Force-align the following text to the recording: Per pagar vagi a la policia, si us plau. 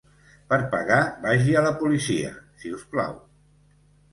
Per 0.53 0.57
pagar 0.71 1.01
vagi 1.25 1.53
a 1.59 1.63
la 1.67 1.73
policia, 1.83 2.33
si 2.63 2.73
us 2.79 2.89
plau. 2.95 3.17